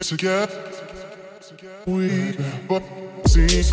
together. 0.00 0.48
We 1.86 2.36
but 2.68 2.82
seems 3.26 3.70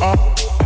like. 0.00 0.63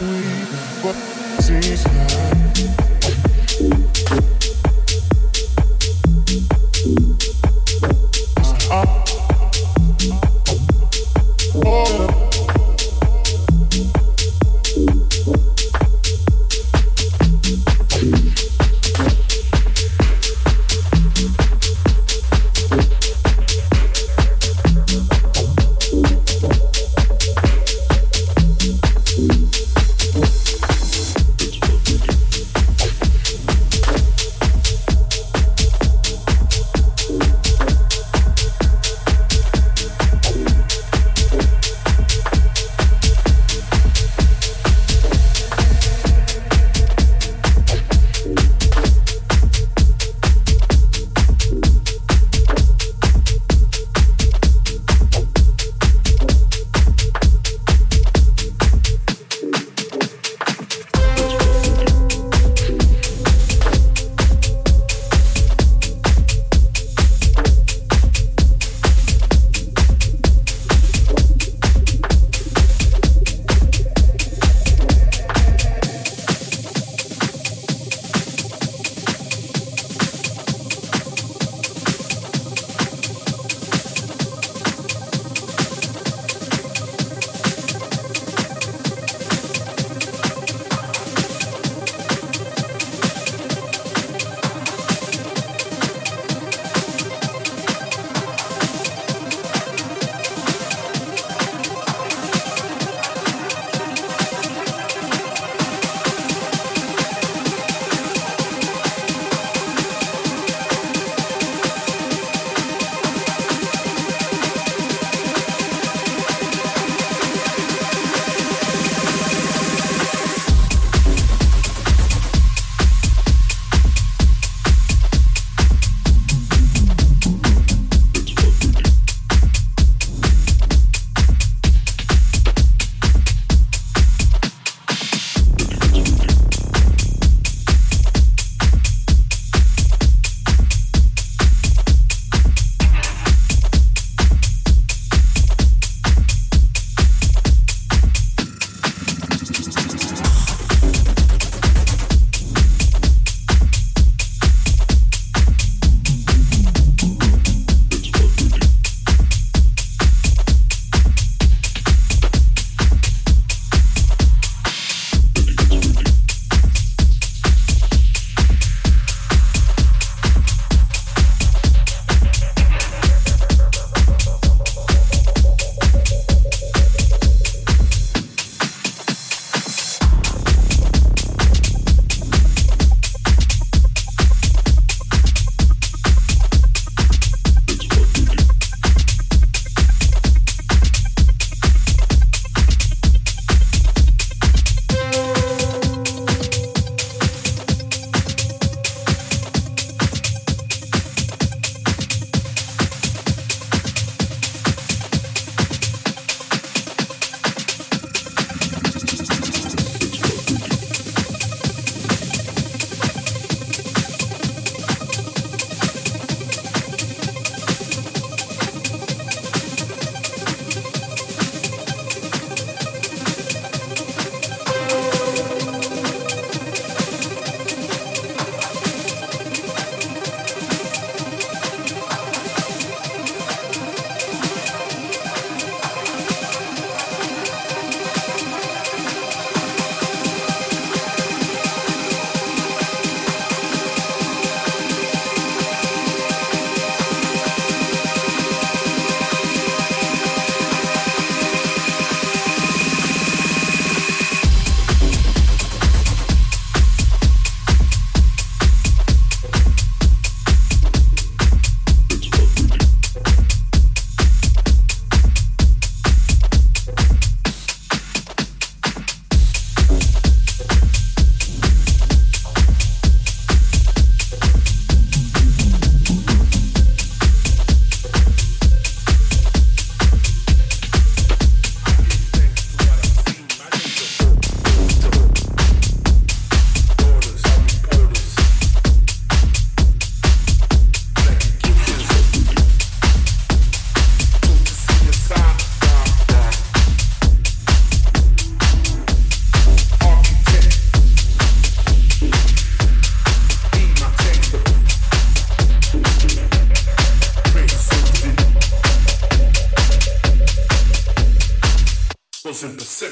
We 0.00 0.06
were 0.84 0.94
seasoned. 1.40 1.89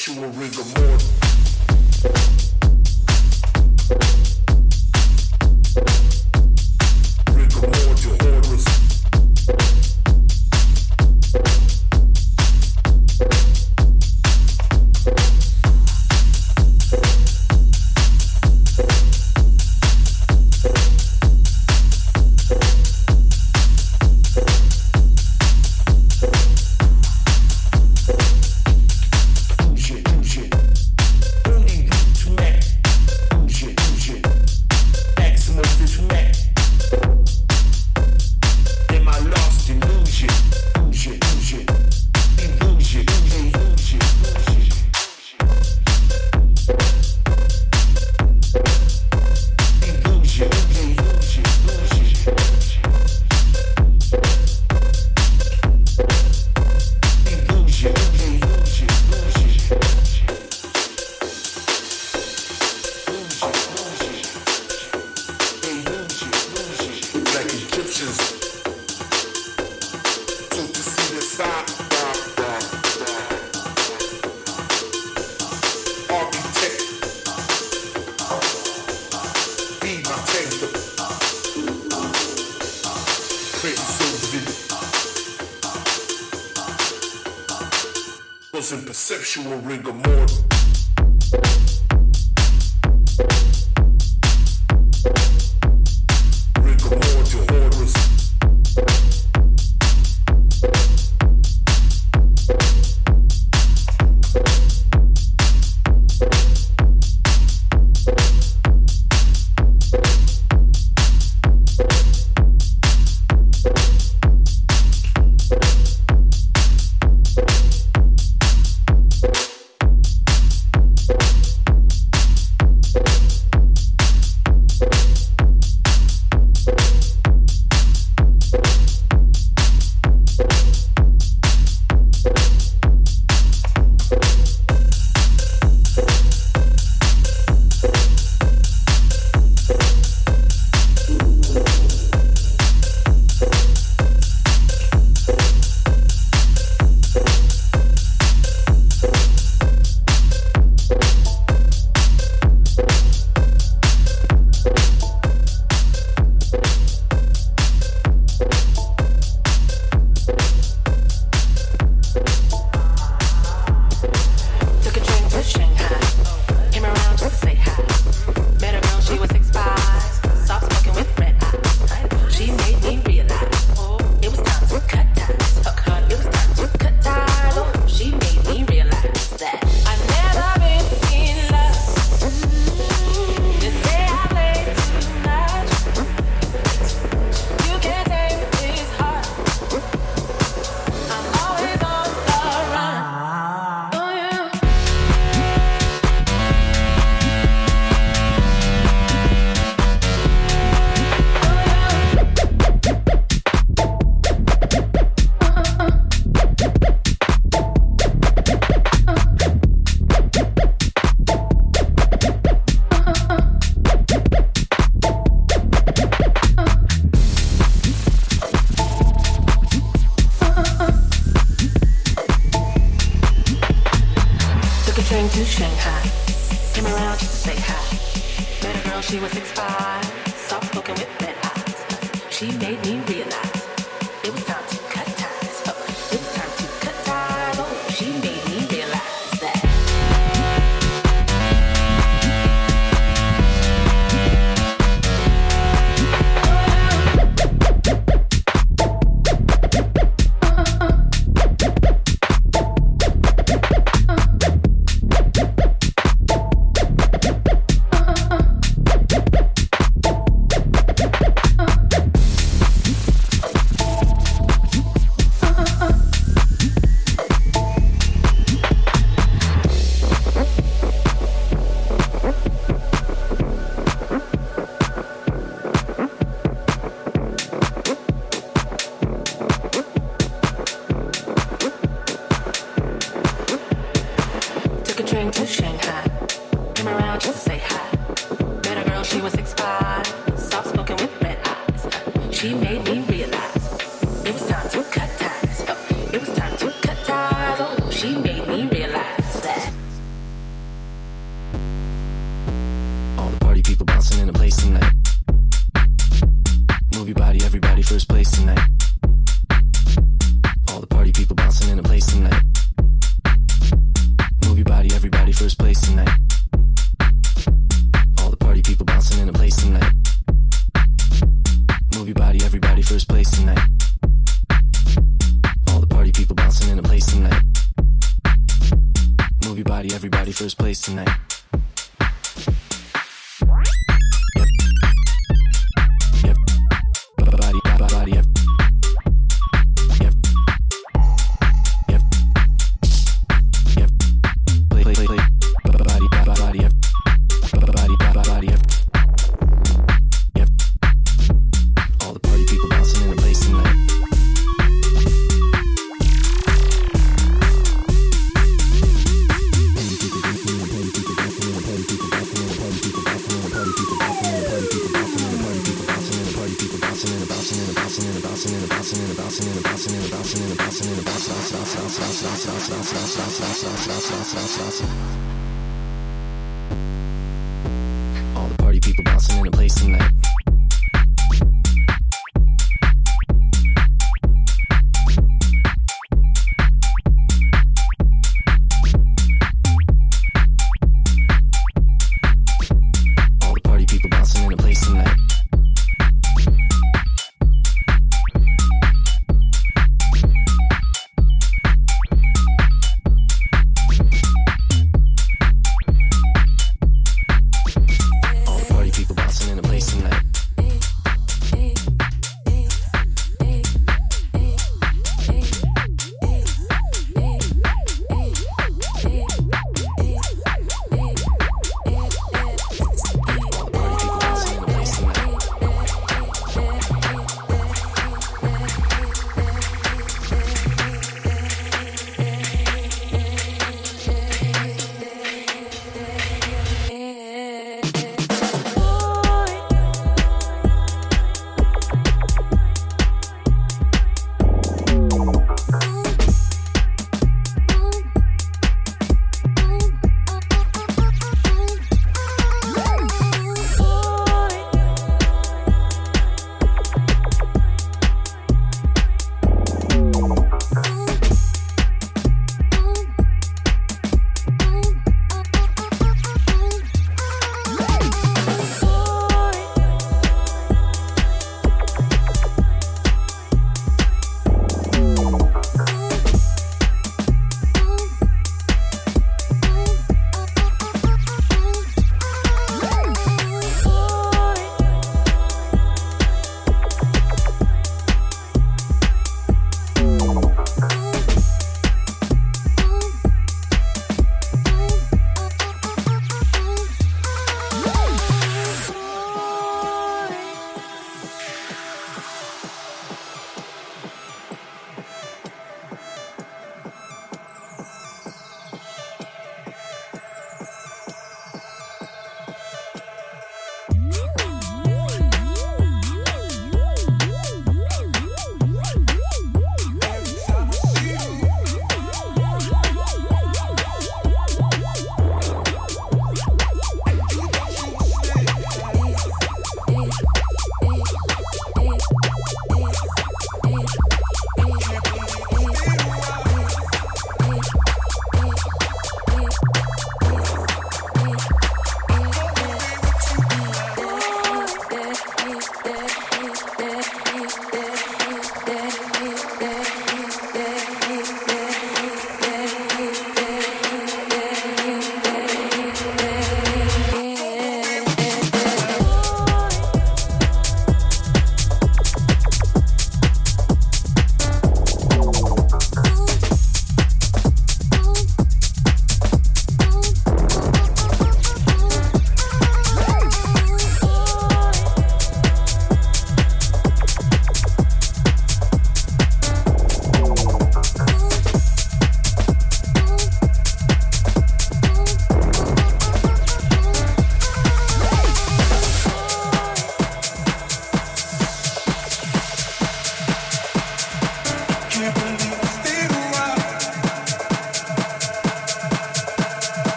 Perceptual 0.00 0.30
rigor 0.32 0.79